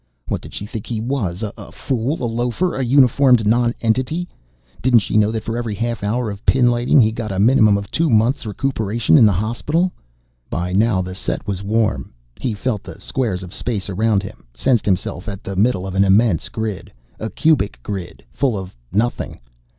[0.27, 4.27] What did she think he was a fool, a loafer, a uniformed nonentity?
[4.81, 7.91] Didn't she know that for every half hour of pinlighting, he got a minimum of
[7.91, 9.91] two months' recuperation in the hospital?
[10.49, 12.15] By now the set was warm.
[12.39, 16.03] He felt the squares of space around him, sensed himself at the middle of an
[16.03, 19.39] immense grid, a cubic grid, full of nothing.